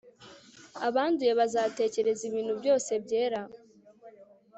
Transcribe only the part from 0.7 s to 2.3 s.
abanduye bazatekereza